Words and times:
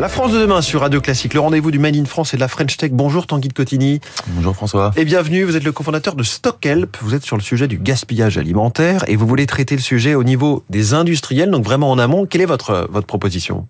La 0.00 0.08
France 0.08 0.30
de 0.30 0.38
demain 0.38 0.62
sur 0.62 0.82
Radio 0.82 1.00
Classique, 1.00 1.34
le 1.34 1.40
rendez-vous 1.40 1.72
du 1.72 1.80
Made 1.80 1.96
in 1.96 2.04
France 2.04 2.32
et 2.32 2.36
de 2.36 2.40
la 2.40 2.46
French 2.46 2.76
Tech. 2.76 2.92
Bonjour 2.92 3.26
Tanguy 3.26 3.48
de 3.48 3.52
Cotigny. 3.52 4.00
Bonjour 4.28 4.54
François. 4.54 4.92
Et 4.96 5.04
bienvenue, 5.04 5.42
vous 5.42 5.56
êtes 5.56 5.64
le 5.64 5.72
cofondateur 5.72 6.14
de 6.14 6.22
Stockhelp. 6.22 6.96
Vous 7.00 7.16
êtes 7.16 7.24
sur 7.24 7.36
le 7.36 7.42
sujet 7.42 7.66
du 7.66 7.78
gaspillage 7.78 8.38
alimentaire 8.38 9.02
et 9.08 9.16
vous 9.16 9.26
voulez 9.26 9.46
traiter 9.46 9.74
le 9.74 9.82
sujet 9.82 10.14
au 10.14 10.22
niveau 10.22 10.62
des 10.70 10.94
industriels, 10.94 11.50
donc 11.50 11.64
vraiment 11.64 11.90
en 11.90 11.98
amont. 11.98 12.26
Quelle 12.26 12.42
est 12.42 12.46
votre, 12.46 12.86
votre 12.92 13.08
proposition? 13.08 13.66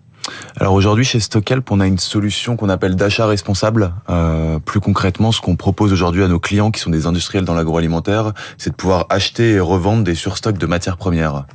Alors 0.59 0.73
aujourd'hui 0.73 1.03
chez 1.03 1.19
Stockhelp, 1.19 1.71
on 1.71 1.79
a 1.79 1.87
une 1.87 1.97
solution 1.97 2.57
qu'on 2.57 2.69
appelle 2.69 2.95
d'achat 2.95 3.25
responsable. 3.25 3.91
Euh, 4.11 4.59
plus 4.59 4.81
concrètement, 4.81 5.31
ce 5.31 5.41
qu'on 5.41 5.55
propose 5.55 5.91
aujourd'hui 5.91 6.23
à 6.23 6.27
nos 6.27 6.39
clients 6.39 6.69
qui 6.69 6.79
sont 6.79 6.91
des 6.91 7.07
industriels 7.07 7.43
dans 7.43 7.55
l'agroalimentaire, 7.55 8.33
c'est 8.59 8.69
de 8.69 8.75
pouvoir 8.75 9.07
acheter 9.09 9.53
et 9.53 9.59
revendre 9.59 10.03
des 10.03 10.13
surstocks 10.13 10.59
de 10.59 10.67
matières 10.67 10.97
premières. 10.97 11.45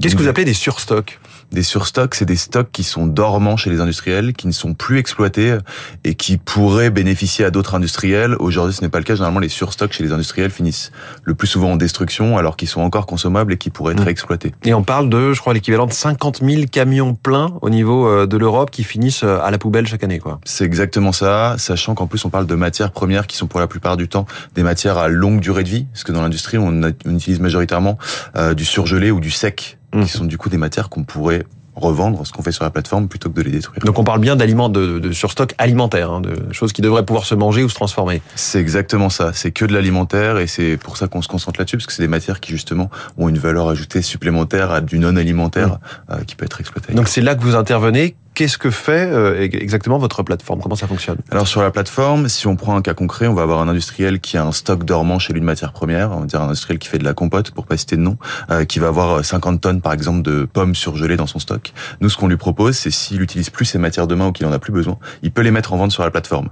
Qu'est-ce 0.00 0.14
que 0.14 0.22
vous 0.22 0.28
appelez 0.28 0.46
des 0.46 0.54
surstocks? 0.54 1.18
Des 1.52 1.62
surstocks, 1.62 2.14
c'est 2.14 2.24
des 2.24 2.36
stocks 2.36 2.70
qui 2.72 2.84
sont 2.84 3.06
dormants 3.06 3.56
chez 3.56 3.70
les 3.70 3.80
industriels, 3.80 4.32
qui 4.32 4.46
ne 4.46 4.52
sont 4.52 4.74
plus 4.74 4.98
exploités 4.98 5.56
et 6.04 6.14
qui 6.14 6.36
pourraient 6.36 6.90
bénéficier 6.90 7.44
à 7.44 7.50
d'autres 7.50 7.74
industriels. 7.74 8.36
Aujourd'hui, 8.38 8.74
ce 8.74 8.82
n'est 8.82 8.88
pas 8.88 8.98
le 8.98 9.04
cas. 9.04 9.14
Généralement, 9.14 9.40
les 9.40 9.48
surstocks 9.48 9.92
chez 9.92 10.04
les 10.04 10.12
industriels 10.12 10.50
finissent 10.50 10.92
le 11.24 11.34
plus 11.34 11.48
souvent 11.48 11.72
en 11.72 11.76
destruction, 11.76 12.38
alors 12.38 12.56
qu'ils 12.56 12.68
sont 12.68 12.80
encore 12.80 13.06
consommables 13.06 13.52
et 13.52 13.56
qui 13.56 13.70
pourraient 13.70 13.94
être 13.94 14.06
mmh. 14.06 14.08
exploités. 14.08 14.54
Et 14.64 14.74
on 14.74 14.82
parle 14.82 15.08
de, 15.08 15.32
je 15.32 15.40
crois, 15.40 15.54
l'équivalent 15.54 15.86
de 15.86 15.92
50 15.92 16.40
000 16.44 16.62
camions 16.70 17.14
pleins 17.14 17.52
au 17.62 17.70
niveau 17.70 18.06
euh, 18.06 18.26
de 18.26 18.36
l'Europe 18.36 18.70
qui 18.70 18.84
finissent 18.84 19.24
euh, 19.24 19.40
à 19.42 19.50
la 19.50 19.58
poubelle 19.58 19.86
chaque 19.86 20.04
année, 20.04 20.18
quoi. 20.18 20.40
C'est 20.44 20.64
exactement 20.64 21.12
ça, 21.12 21.56
sachant 21.58 21.94
qu'en 21.94 22.06
plus, 22.06 22.24
on 22.24 22.30
parle 22.30 22.46
de 22.46 22.54
matières 22.54 22.92
premières 22.92 23.26
qui 23.26 23.36
sont 23.36 23.46
pour 23.46 23.60
la 23.60 23.66
plupart 23.66 23.96
du 23.96 24.08
temps 24.08 24.26
des 24.54 24.62
matières 24.62 24.98
à 24.98 25.08
longue 25.08 25.40
durée 25.40 25.64
de 25.64 25.68
vie, 25.68 25.86
parce 25.92 26.04
que 26.04 26.12
dans 26.12 26.22
l'industrie, 26.22 26.58
on, 26.58 26.80
utilise 27.06 27.40
majoritairement 27.40 27.98
euh, 28.36 28.54
du 28.54 28.64
surgelé 28.64 29.10
ou 29.10 29.20
du 29.20 29.30
sec 29.30 29.78
qui 29.92 30.08
sont 30.08 30.24
du 30.24 30.38
coup 30.38 30.48
des 30.48 30.58
matières 30.58 30.88
qu'on 30.88 31.04
pourrait 31.04 31.44
revendre 31.80 32.26
ce 32.26 32.32
qu'on 32.32 32.42
fait 32.42 32.52
sur 32.52 32.64
la 32.64 32.70
plateforme 32.70 33.08
plutôt 33.08 33.30
que 33.30 33.36
de 33.36 33.42
les 33.42 33.52
détruire. 33.52 33.82
Donc 33.84 33.98
on 33.98 34.04
parle 34.04 34.20
bien 34.20 34.36
d'aliments 34.36 34.68
de, 34.68 34.98
de, 34.98 35.12
surstock 35.12 35.54
alimentaire, 35.58 36.10
hein, 36.10 36.20
de 36.20 36.52
choses 36.52 36.72
qui 36.72 36.82
devraient 36.82 37.04
pouvoir 37.04 37.24
se 37.24 37.34
manger 37.34 37.62
ou 37.62 37.68
se 37.68 37.74
transformer. 37.74 38.22
C'est 38.34 38.60
exactement 38.60 39.08
ça. 39.08 39.32
C'est 39.32 39.50
que 39.50 39.64
de 39.64 39.72
l'alimentaire 39.72 40.38
et 40.38 40.46
c'est 40.46 40.76
pour 40.76 40.96
ça 40.96 41.08
qu'on 41.08 41.22
se 41.22 41.28
concentre 41.28 41.60
là-dessus 41.60 41.76
parce 41.76 41.86
que 41.86 41.92
c'est 41.92 42.02
des 42.02 42.08
matières 42.08 42.40
qui 42.40 42.52
justement 42.52 42.90
ont 43.18 43.28
une 43.28 43.38
valeur 43.38 43.68
ajoutée 43.68 44.02
supplémentaire 44.02 44.70
à 44.70 44.80
du 44.80 44.98
non 44.98 45.16
alimentaire 45.16 45.68
mmh. 45.68 46.12
euh, 46.12 46.24
qui 46.26 46.36
peut 46.36 46.44
être 46.44 46.60
exploité. 46.60 46.92
Donc 46.92 47.08
c'est 47.08 47.22
là 47.22 47.34
que 47.34 47.42
vous 47.42 47.54
intervenez. 47.54 48.16
Qu'est-ce 48.40 48.56
que 48.56 48.70
fait 48.70 49.06
euh, 49.12 49.38
exactement 49.38 49.98
votre 49.98 50.22
plateforme? 50.22 50.62
Comment 50.62 50.74
ça 50.74 50.86
fonctionne? 50.86 51.18
Alors 51.30 51.46
sur 51.46 51.60
la 51.60 51.70
plateforme, 51.70 52.26
si 52.30 52.46
on 52.46 52.56
prend 52.56 52.74
un 52.74 52.80
cas 52.80 52.94
concret, 52.94 53.26
on 53.26 53.34
va 53.34 53.42
avoir 53.42 53.60
un 53.60 53.68
industriel 53.68 54.18
qui 54.18 54.38
a 54.38 54.46
un 54.46 54.52
stock 54.52 54.84
dormant 54.84 55.18
chez 55.18 55.34
lui 55.34 55.42
de 55.42 55.44
matières 55.44 55.74
premières, 55.74 56.12
on 56.12 56.20
va 56.20 56.24
dire 56.24 56.40
un 56.40 56.46
industriel 56.46 56.78
qui 56.78 56.88
fait 56.88 56.96
de 56.96 57.04
la 57.04 57.12
compote, 57.12 57.50
pour 57.50 57.66
pas 57.66 57.76
citer 57.76 57.96
de 57.96 58.00
nom, 58.00 58.16
euh, 58.50 58.64
qui 58.64 58.78
va 58.78 58.88
avoir 58.88 59.22
50 59.22 59.60
tonnes 59.60 59.82
par 59.82 59.92
exemple 59.92 60.22
de 60.22 60.46
pommes 60.50 60.74
surgelées 60.74 61.18
dans 61.18 61.26
son 61.26 61.38
stock. 61.38 61.74
Nous, 62.00 62.08
ce 62.08 62.16
qu'on 62.16 62.28
lui 62.28 62.38
propose, 62.38 62.78
c'est 62.78 62.90
s'il 62.90 63.20
utilise 63.20 63.50
plus 63.50 63.66
ces 63.66 63.76
matières 63.76 64.06
demain 64.06 64.28
ou 64.28 64.32
qu'il 64.32 64.46
en 64.46 64.52
a 64.52 64.58
plus 64.58 64.72
besoin, 64.72 64.96
il 65.22 65.32
peut 65.32 65.42
les 65.42 65.50
mettre 65.50 65.74
en 65.74 65.76
vente 65.76 65.92
sur 65.92 66.02
la 66.02 66.10
plateforme. 66.10 66.48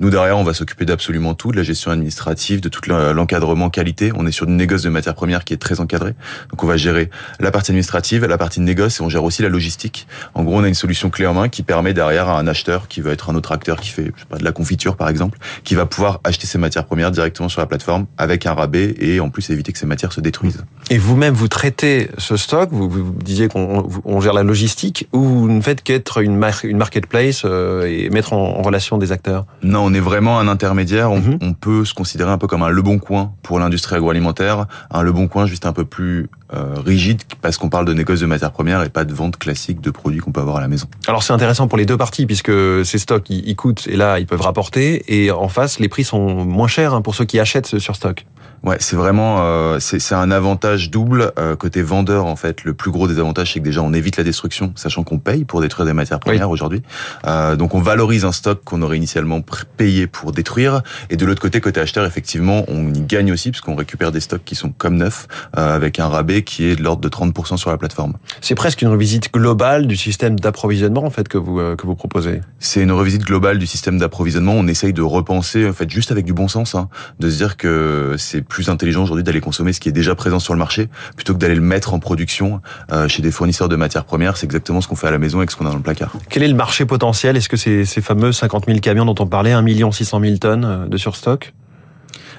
Nous 0.00 0.08
derrière, 0.08 0.38
on 0.38 0.42
va 0.42 0.54
s'occuper 0.54 0.86
d'absolument 0.86 1.34
tout, 1.34 1.52
de 1.52 1.58
la 1.58 1.64
gestion 1.64 1.90
administrative, 1.90 2.62
de 2.62 2.70
tout 2.70 2.80
l'encadrement 2.88 3.68
qualité. 3.68 4.10
On 4.16 4.26
est 4.26 4.32
sur 4.32 4.46
une 4.46 4.56
négoce 4.56 4.84
de 4.84 4.88
matières 4.88 5.14
premières 5.14 5.44
qui 5.44 5.52
est 5.52 5.58
très 5.58 5.80
encadrée, 5.80 6.14
donc 6.48 6.64
on 6.64 6.66
va 6.66 6.78
gérer 6.78 7.10
la 7.40 7.50
partie 7.50 7.72
administrative, 7.72 8.24
la 8.24 8.38
partie 8.38 8.60
de 8.60 8.64
négoce 8.64 9.00
et 9.00 9.02
on 9.02 9.10
gère 9.10 9.24
aussi 9.24 9.42
la 9.42 9.50
logistique. 9.50 10.06
En 10.32 10.42
gros, 10.42 10.56
on 10.58 10.64
a 10.64 10.68
une 10.68 10.72
solution 10.72 11.10
clé 11.10 11.25
en 11.26 11.34
main 11.34 11.48
qui 11.48 11.62
permet 11.62 11.94
derrière 11.94 12.28
à 12.28 12.38
un 12.38 12.46
acheteur 12.46 12.88
qui 12.88 13.00
veut 13.00 13.12
être 13.12 13.30
un 13.30 13.34
autre 13.34 13.52
acteur 13.52 13.80
qui 13.80 13.90
fait 13.90 14.12
je 14.14 14.20
sais 14.20 14.26
pas, 14.28 14.38
de 14.38 14.44
la 14.44 14.52
confiture 14.52 14.96
par 14.96 15.08
exemple, 15.08 15.38
qui 15.64 15.74
va 15.74 15.86
pouvoir 15.86 16.20
acheter 16.24 16.46
ses 16.46 16.58
matières 16.58 16.84
premières 16.84 17.10
directement 17.10 17.48
sur 17.48 17.60
la 17.60 17.66
plateforme 17.66 18.06
avec 18.18 18.46
un 18.46 18.54
rabais 18.54 18.94
et 18.98 19.20
en 19.20 19.30
plus 19.30 19.50
éviter 19.50 19.72
que 19.72 19.78
ces 19.78 19.86
matières 19.86 20.12
se 20.12 20.20
détruisent. 20.20 20.64
Et 20.90 20.98
vous-même 20.98 21.34
vous 21.34 21.48
traitez 21.48 22.08
ce 22.18 22.36
stock, 22.36 22.70
vous, 22.72 22.88
vous 22.88 23.12
disiez 23.22 23.48
qu'on 23.48 24.20
gère 24.20 24.32
la 24.32 24.42
logistique 24.42 25.08
ou 25.12 25.20
vous 25.20 25.48
ne 25.48 25.60
faites 25.60 25.82
qu'être 25.82 26.18
une, 26.22 26.42
une 26.64 26.76
marketplace 26.76 27.42
euh, 27.44 27.86
et 27.86 28.08
mettre 28.10 28.32
en, 28.32 28.62
relation 28.62 28.98
des 28.98 29.12
acteurs? 29.12 29.46
Non, 29.62 29.84
on 29.84 29.94
est 29.94 30.00
vraiment 30.00 30.38
un 30.38 30.48
intermédiaire. 30.48 31.10
On, 31.10 31.20
mhm. 31.20 31.38
on, 31.40 31.52
peut 31.52 31.84
se 31.84 31.94
considérer 31.94 32.30
un 32.30 32.38
peu 32.38 32.46
comme 32.46 32.62
un 32.62 32.68
Le 32.68 32.82
Bon 32.82 32.98
Coin 32.98 33.32
pour 33.42 33.58
l'industrie 33.58 33.96
agroalimentaire, 33.96 34.66
un 34.90 35.02
Le 35.02 35.12
Bon 35.12 35.28
Coin 35.28 35.46
juste 35.46 35.66
un 35.66 35.72
peu 35.72 35.84
plus 35.84 36.28
euh, 36.54 36.74
rigide 36.84 37.22
parce 37.42 37.58
qu'on 37.58 37.68
parle 37.68 37.86
de 37.86 37.92
négoce 37.92 38.20
de 38.20 38.26
matières 38.26 38.52
premières 38.52 38.82
et 38.82 38.88
pas 38.88 39.04
de 39.04 39.12
vente 39.12 39.36
classique 39.36 39.80
de 39.80 39.90
produits 39.90 40.20
qu'on 40.20 40.32
peut 40.32 40.40
avoir 40.40 40.56
à 40.56 40.60
la 40.60 40.68
maison. 40.68 40.86
Alors 41.08 41.22
c'est 41.22 41.32
intéressant 41.32 41.68
pour 41.68 41.78
les 41.78 41.86
deux 41.86 41.96
parties 41.96 42.26
puisque 42.26 42.52
ces 42.84 42.98
stocks 42.98 43.28
ils, 43.30 43.56
coûtent 43.56 43.86
et 43.88 43.96
là 43.96 44.18
ils 44.18 44.26
peuvent 44.26 44.40
rapporter 44.40 45.02
et 45.08 45.30
en 45.30 45.48
face 45.48 45.80
les 45.80 45.88
prix 45.88 46.04
sont 46.04 46.44
moins 46.44 46.68
chers 46.68 46.94
hein, 46.94 47.02
pour 47.02 47.14
ceux 47.14 47.24
qui 47.24 47.40
achètent 47.40 47.78
sur 47.78 47.96
stock. 47.96 48.24
Ouais, 48.62 48.78
c'est 48.80 48.96
vraiment 48.96 49.38
euh, 49.40 49.78
c'est 49.78 50.14
un 50.14 50.30
avantage 50.30 50.90
double 50.90 51.32
euh, 51.38 51.56
côté 51.56 51.82
vendeur 51.82 52.26
en 52.26 52.36
fait. 52.36 52.64
Le 52.64 52.74
plus 52.74 52.90
gros 52.90 53.06
des 53.06 53.18
avantages 53.18 53.52
c'est 53.52 53.60
que 53.60 53.64
déjà 53.64 53.82
on 53.82 53.92
évite 53.92 54.16
la 54.16 54.24
destruction, 54.24 54.72
sachant 54.74 55.04
qu'on 55.04 55.18
paye 55.18 55.44
pour 55.44 55.60
détruire 55.60 55.86
des 55.86 55.92
matières 55.92 56.18
premières 56.18 56.50
aujourd'hui. 56.50 56.82
Euh, 57.26 57.54
donc 57.54 57.74
on 57.74 57.80
valorise 57.80 58.24
un 58.24 58.32
stock 58.32 58.62
qu'on 58.64 58.82
aurait 58.82 58.96
initialement 58.96 59.40
payé 59.76 60.06
pour 60.06 60.32
détruire. 60.32 60.82
Et 61.10 61.16
de 61.16 61.26
l'autre 61.26 61.40
côté 61.40 61.60
côté 61.60 61.80
acheteur 61.80 62.06
effectivement 62.06 62.64
on 62.68 62.92
y 62.92 63.02
gagne 63.02 63.30
aussi 63.30 63.50
parce 63.50 63.60
qu'on 63.60 63.76
récupère 63.76 64.10
des 64.10 64.20
stocks 64.20 64.44
qui 64.44 64.54
sont 64.54 64.70
comme 64.70 64.96
neufs 64.96 65.28
euh, 65.56 65.76
avec 65.76 66.00
un 66.00 66.08
rabais 66.08 66.35
qui 66.42 66.64
est 66.64 66.76
de 66.76 66.82
l'ordre 66.82 67.00
de 67.00 67.08
30% 67.08 67.56
sur 67.56 67.70
la 67.70 67.78
plateforme. 67.78 68.14
C'est 68.40 68.54
presque 68.54 68.82
une 68.82 68.88
revisite 68.88 69.32
globale 69.32 69.86
du 69.86 69.96
système 69.96 70.38
d'approvisionnement 70.38 71.04
en 71.04 71.10
fait 71.10 71.28
que 71.28 71.38
vous 71.38 71.60
euh, 71.60 71.76
que 71.76 71.86
vous 71.86 71.94
proposez. 71.94 72.40
C'est 72.58 72.82
une 72.82 72.92
revisite 72.92 73.22
globale 73.22 73.58
du 73.58 73.66
système 73.66 73.98
d'approvisionnement. 73.98 74.52
On 74.52 74.66
essaye 74.66 74.92
de 74.92 75.02
repenser 75.02 75.68
en 75.68 75.72
fait 75.72 75.90
juste 75.90 76.12
avec 76.12 76.24
du 76.24 76.32
bon 76.32 76.48
sens, 76.48 76.74
hein, 76.74 76.88
de 77.20 77.30
se 77.30 77.36
dire 77.36 77.56
que 77.56 78.14
c'est 78.18 78.42
plus 78.42 78.68
intelligent 78.68 79.02
aujourd'hui 79.02 79.24
d'aller 79.24 79.40
consommer 79.40 79.72
ce 79.72 79.80
qui 79.80 79.88
est 79.88 79.92
déjà 79.92 80.14
présent 80.14 80.38
sur 80.38 80.52
le 80.52 80.58
marché 80.58 80.88
plutôt 81.16 81.34
que 81.34 81.38
d'aller 81.38 81.54
le 81.54 81.60
mettre 81.60 81.94
en 81.94 81.98
production 81.98 82.60
euh, 82.92 83.08
chez 83.08 83.22
des 83.22 83.30
fournisseurs 83.30 83.68
de 83.68 83.76
matières 83.76 84.04
premières. 84.04 84.36
C'est 84.36 84.46
exactement 84.46 84.80
ce 84.80 84.88
qu'on 84.88 84.96
fait 84.96 85.08
à 85.08 85.12
la 85.12 85.18
maison 85.18 85.38
avec 85.38 85.50
ce 85.50 85.56
qu'on 85.56 85.66
a 85.66 85.70
dans 85.70 85.76
le 85.76 85.82
placard. 85.82 86.12
Quel 86.28 86.42
est 86.42 86.48
le 86.48 86.54
marché 86.54 86.84
potentiel? 86.84 87.36
Est-ce 87.36 87.48
que 87.48 87.56
c'est 87.56 87.84
ces 87.84 88.00
fameux 88.00 88.32
50 88.32 88.66
000 88.66 88.78
camions 88.80 89.04
dont 89.04 89.14
on 89.18 89.26
parlait, 89.26 89.52
1 89.52 89.64
600 89.92 90.20
000 90.20 90.36
tonnes 90.38 90.88
de 90.88 90.96
surstock? 90.96 91.52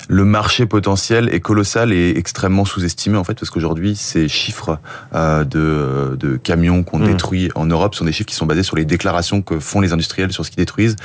Le 0.08 0.26
marché 0.26 0.66
potentiel 0.66 1.30
est 1.34 1.40
colossal 1.40 1.92
et 1.92 2.14
extrêmement 2.18 2.66
sous-estimé 2.66 3.18
en 3.18 3.24
fait 3.24 3.36
parce 3.36 3.50
qu'aujourd'hui 3.50 3.96
ces 3.96 4.28
chiffres 4.28 4.80
euh, 5.14 5.44
de, 5.44 6.16
de 6.18 6.38
camions 6.38 6.84
qu'on 6.84 7.00
hmm. 7.00 7.08
détruit 7.08 7.50
en 7.56 7.66
Europe 7.66 7.96
sont 7.96 8.06
des 8.06 8.12
chiffres 8.12 8.30
qui 8.30 8.36
sont 8.36 8.46
basés 8.46 8.64
sur 8.64 8.76
les 8.76 8.86
déclarations 8.86 9.42
que 9.42 9.60
font 9.60 9.82
les 9.82 9.94
industriels 9.94 10.32
sur 10.32 10.46
ce 10.46 10.52
qu'ils 10.52 10.60
détruisent. 10.60 10.96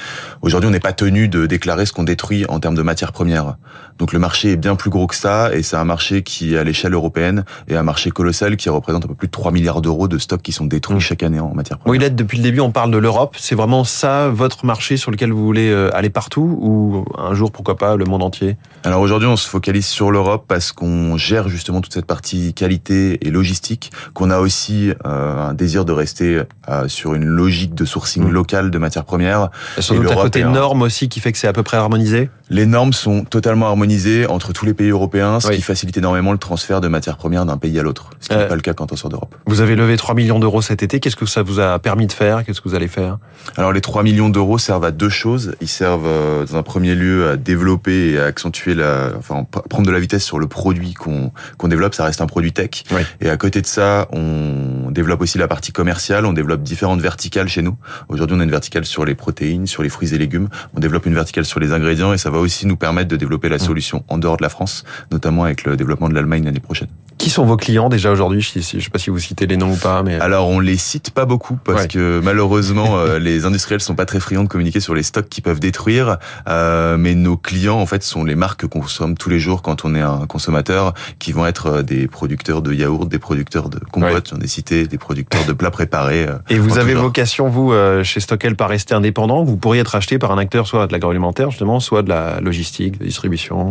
Aujourd'hui, 0.40 0.68
on 0.68 0.70
n'est 0.70 0.80
pas 0.80 0.92
tenu 0.92 1.28
de 1.28 1.46
déclarer 1.46 1.86
ce 1.86 1.92
qu'on 1.92 2.04
détruit 2.04 2.44
en 2.48 2.60
termes 2.60 2.74
de 2.74 2.82
matières 2.82 3.12
premières. 3.12 3.56
Donc 3.98 4.12
le 4.12 4.18
marché 4.18 4.52
est 4.52 4.56
bien 4.56 4.74
plus 4.74 4.90
gros 4.90 5.06
que 5.06 5.14
ça 5.14 5.54
et 5.54 5.62
c'est 5.62 5.76
un 5.76 5.84
marché 5.84 6.22
qui 6.22 6.56
à 6.56 6.64
l'échelle 6.64 6.94
européenne 6.94 7.44
est 7.68 7.76
un 7.76 7.82
marché 7.82 8.10
colossal 8.10 8.56
qui 8.56 8.68
représente 8.68 9.04
un 9.04 9.08
peu 9.08 9.14
plus 9.14 9.28
de 9.28 9.32
3 9.32 9.52
milliards 9.52 9.82
d'euros 9.82 10.08
de 10.08 10.18
stocks 10.18 10.42
qui 10.42 10.52
sont 10.52 10.64
détruits 10.64 10.96
hmm. 10.96 11.00
chaque 11.00 11.22
année 11.22 11.40
en 11.40 11.54
matière 11.54 11.78
première. 11.78 11.92
Oui, 11.92 11.98
là 11.98 12.10
depuis 12.10 12.38
le 12.38 12.44
début, 12.44 12.60
on 12.60 12.70
parle 12.70 12.90
de 12.90 12.98
l'Europe. 12.98 13.36
C'est 13.38 13.54
vraiment 13.54 13.84
ça 13.84 14.28
votre 14.28 14.64
marché 14.64 14.96
sur 14.96 15.10
lequel 15.10 15.32
vous 15.32 15.44
voulez 15.44 15.70
euh, 15.70 15.94
aller 15.94 16.10
partout 16.10 16.58
ou 16.60 17.04
un 17.18 17.34
jour 17.34 17.50
pourquoi 17.50 17.76
pas 17.76 17.96
le 17.96 18.04
monde 18.04 18.22
entier? 18.22 18.56
alors 18.91 18.91
aujourd'hui, 19.00 19.28
on 19.28 19.36
se 19.36 19.48
focalise 19.48 19.86
sur 19.86 20.10
l'Europe 20.10 20.44
parce 20.48 20.72
qu'on 20.72 21.16
gère 21.16 21.48
justement 21.48 21.80
toute 21.80 21.92
cette 21.92 22.06
partie 22.06 22.54
qualité 22.54 23.26
et 23.26 23.30
logistique, 23.30 23.92
qu'on 24.14 24.30
a 24.30 24.38
aussi 24.38 24.92
euh, 25.06 25.48
un 25.48 25.54
désir 25.54 25.84
de 25.84 25.92
rester 25.92 26.42
euh, 26.68 26.88
sur 26.88 27.14
une 27.14 27.24
logique 27.24 27.74
de 27.74 27.84
sourcing 27.84 28.24
mmh. 28.24 28.30
local 28.30 28.70
de 28.70 28.78
matières 28.78 29.04
premières. 29.04 29.50
Et 29.76 29.82
sans 29.82 29.94
doute 29.94 30.10
à 30.10 30.16
côté 30.16 30.44
normes 30.44 30.82
aussi 30.82 31.08
qui 31.08 31.20
fait 31.20 31.32
que 31.32 31.38
c'est 31.38 31.48
à 31.48 31.52
peu 31.52 31.62
près 31.62 31.76
harmonisé 31.76 32.30
Les 32.50 32.66
normes 32.66 32.92
sont 32.92 33.24
totalement 33.24 33.66
harmonisées 33.66 34.26
entre 34.26 34.52
tous 34.52 34.66
les 34.66 34.74
pays 34.74 34.90
européens, 34.90 35.40
ce 35.40 35.50
qui 35.50 35.62
facilite 35.62 35.96
énormément 35.96 36.32
le 36.32 36.38
transfert 36.38 36.80
de 36.80 36.88
matières 36.88 37.16
premières 37.16 37.46
d'un 37.46 37.56
pays 37.56 37.78
à 37.78 37.82
l'autre, 37.82 38.10
ce 38.20 38.28
qui 38.28 38.34
n'est 38.34 38.42
euh, 38.42 38.48
pas 38.48 38.56
le 38.56 38.60
cas 38.60 38.74
quand 38.74 38.92
on 38.92 38.96
sort 38.96 39.10
d'Europe. 39.10 39.34
Vous 39.46 39.60
avez 39.60 39.76
levé 39.76 39.96
3 39.96 40.14
millions 40.14 40.38
d'euros 40.38 40.62
cet 40.62 40.82
été, 40.82 41.00
qu'est-ce 41.00 41.16
que 41.16 41.26
ça 41.26 41.42
vous 41.42 41.60
a 41.60 41.78
permis 41.78 42.06
de 42.06 42.12
faire? 42.12 42.44
Qu'est-ce 42.44 42.60
que 42.60 42.68
vous 42.68 42.74
allez 42.74 42.88
faire? 42.88 43.18
Alors 43.56 43.72
les 43.72 43.80
3 43.80 44.02
millions 44.02 44.28
d'euros 44.28 44.58
servent 44.58 44.84
à 44.84 44.90
deux 44.90 45.08
choses. 45.08 45.54
Ils 45.60 45.68
servent 45.68 46.08
dans 46.48 46.56
un 46.56 46.62
premier 46.62 46.94
lieu 46.94 47.30
à 47.30 47.36
développer 47.36 48.12
et 48.12 48.20
à 48.20 48.24
accentuer 48.24 48.74
enfin, 48.82 49.44
prendre 49.44 49.86
de 49.86 49.92
la 49.92 50.00
vitesse 50.00 50.24
sur 50.24 50.38
le 50.38 50.46
produit 50.46 50.94
qu'on 50.94 51.32
qu'on 51.58 51.68
développe. 51.68 51.94
Ça 51.94 52.04
reste 52.04 52.20
un 52.20 52.26
produit 52.26 52.52
tech. 52.52 52.84
Et 53.20 53.30
à 53.30 53.36
côté 53.36 53.60
de 53.60 53.66
ça, 53.66 54.08
on 54.12 54.81
développe 54.92 55.20
aussi 55.22 55.38
la 55.38 55.48
partie 55.48 55.72
commerciale. 55.72 56.26
On 56.26 56.32
développe 56.32 56.62
différentes 56.62 57.00
verticales 57.00 57.48
chez 57.48 57.62
nous. 57.62 57.76
Aujourd'hui, 58.08 58.36
on 58.36 58.40
a 58.40 58.44
une 58.44 58.50
verticale 58.50 58.84
sur 58.84 59.04
les 59.04 59.14
protéines, 59.14 59.66
sur 59.66 59.82
les 59.82 59.88
fruits 59.88 60.14
et 60.14 60.18
légumes. 60.18 60.48
On 60.74 60.80
développe 60.80 61.06
une 61.06 61.14
verticale 61.14 61.44
sur 61.44 61.60
les 61.60 61.72
ingrédients 61.72 62.12
et 62.12 62.18
ça 62.18 62.30
va 62.30 62.38
aussi 62.38 62.66
nous 62.66 62.76
permettre 62.76 63.08
de 63.08 63.16
développer 63.16 63.48
la 63.48 63.58
solution 63.58 64.04
en 64.08 64.18
dehors 64.18 64.36
de 64.36 64.42
la 64.42 64.48
France, 64.48 64.84
notamment 65.10 65.44
avec 65.44 65.64
le 65.64 65.76
développement 65.76 66.08
de 66.08 66.14
l'Allemagne 66.14 66.44
l'année 66.44 66.60
prochaine. 66.60 66.88
Qui 67.18 67.30
sont 67.30 67.44
vos 67.44 67.56
clients 67.56 67.88
déjà 67.88 68.10
aujourd'hui? 68.10 68.40
Je 68.40 68.58
ne 68.58 68.80
sais 68.80 68.90
pas 68.90 68.98
si 68.98 69.10
vous 69.10 69.18
citez 69.18 69.46
les 69.46 69.56
noms 69.56 69.72
ou 69.72 69.76
pas. 69.76 70.02
Mais... 70.02 70.18
Alors 70.18 70.48
on 70.48 70.58
les 70.58 70.76
cite 70.76 71.10
pas 71.10 71.24
beaucoup 71.24 71.56
parce 71.62 71.86
que 71.86 72.20
malheureusement 72.22 72.96
euh, 72.96 73.18
les 73.18 73.44
industriels 73.44 73.80
sont 73.80 73.94
pas 73.94 74.06
très 74.06 74.18
friands 74.18 74.42
de 74.42 74.48
communiquer 74.48 74.80
sur 74.80 74.94
les 74.94 75.02
stocks 75.02 75.28
qu'ils 75.28 75.42
peuvent 75.42 75.60
détruire. 75.60 76.18
Euh, 76.48 76.96
mais 76.96 77.14
nos 77.14 77.36
clients 77.36 77.78
en 77.78 77.86
fait 77.86 78.02
sont 78.02 78.24
les 78.24 78.34
marques 78.34 78.66
consomme 78.66 79.16
tous 79.16 79.28
les 79.28 79.38
jours 79.38 79.62
quand 79.62 79.84
on 79.84 79.94
est 79.94 80.00
un 80.00 80.26
consommateur, 80.26 80.94
qui 81.18 81.32
vont 81.32 81.46
être 81.46 81.82
des 81.82 82.08
producteurs 82.08 82.62
de 82.62 82.72
yaourts, 82.72 83.06
des 83.06 83.18
producteurs 83.18 83.68
de 83.68 83.78
compotes, 83.78 84.30
j'en 84.30 84.40
ai 84.40 84.46
cité, 84.46 84.81
des 84.86 84.98
producteurs 84.98 85.44
de 85.44 85.52
plats 85.52 85.70
préparés. 85.70 86.26
Et 86.48 86.58
vous 86.58 86.78
avez 86.78 86.94
vocation, 86.94 87.48
vous, 87.48 87.72
chez 88.02 88.20
Stockel, 88.20 88.56
par 88.56 88.68
rester 88.68 88.94
indépendant 88.94 89.44
Vous 89.44 89.56
pourriez 89.56 89.80
être 89.80 89.94
acheté 89.94 90.18
par 90.18 90.32
un 90.32 90.38
acteur 90.38 90.66
soit 90.66 90.86
de 90.86 90.92
l'agroalimentaire, 90.92 91.50
justement, 91.50 91.80
soit 91.80 92.02
de 92.02 92.08
la 92.08 92.40
logistique, 92.40 92.98
de 92.98 93.04
distribution 93.04 93.70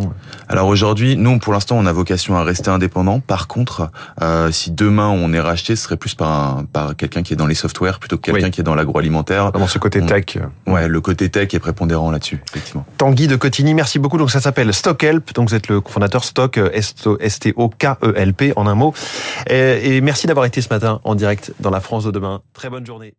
Alors 0.50 0.68
aujourd'hui, 0.68 1.16
nous, 1.18 1.40
pour 1.40 1.54
l'instant, 1.54 1.78
on 1.78 1.86
a 1.86 1.92
vocation 1.92 2.36
à 2.36 2.44
rester 2.44 2.69
indépendant. 2.69 3.19
Par 3.19 3.48
contre, 3.48 3.90
euh, 4.22 4.52
si 4.52 4.72
demain 4.72 5.10
on 5.10 5.34
est 5.34 5.40
racheté, 5.40 5.75
ce 5.75 5.84
serait 5.84 5.98
plus 5.98 6.16
par, 6.16 6.30
un, 6.30 6.66
par 6.66 6.96
quelqu'un 6.96 7.24
qui 7.24 7.34
est 7.34 7.36
dans 7.36 7.48
les 7.48 7.56
softwares 7.56 8.00
plutôt 8.00 8.18
que 8.18 8.31
quelqu'un 8.31 8.50
qui 8.50 8.62
est 8.62 8.63
dans 8.63 8.75
l'agroalimentaire. 8.75 9.52
Dans 9.52 9.68
ce 9.68 9.80
côté 9.80 10.06
tech. 10.06 10.38
Ouais, 10.68 10.88
le 10.88 11.02
côté 11.02 11.30
tech 11.30 11.54
est 11.54 11.60
prépondérant 11.60 12.12
là-dessus, 12.12 12.42
effectivement. 12.50 12.86
Tanguy 12.98 13.28
de 13.28 13.36
Cotigny, 13.36 13.74
merci 13.74 14.00
beaucoup. 14.00 14.18
Donc 14.18 14.31
ça 14.31 14.40
s'appelle 14.40 14.74
Stockhelp. 14.74 15.34
Donc 15.34 15.50
vous 15.50 15.56
êtes 15.56 15.68
le 15.68 15.81
fondateur 15.86 16.24
Stock, 16.24 16.60
S-T-O-K-E-L-P 17.19 18.54
en 18.56 18.68
un 18.68 18.75
mot. 18.75 18.94
Et, 19.50 19.96
et 19.96 20.02
merci 20.02 20.28
d'avoir 20.28 20.46
été 20.46 20.62
ce 20.62 20.69
matin 20.69 21.00
en 21.03 21.15
direct 21.15 21.53
dans 21.59 21.69
la 21.69 21.81
France 21.81 22.06
de 22.06 22.12
demain. 22.12 22.42
Très 22.53 22.69
bonne 22.69 22.86
journée. 22.86 23.15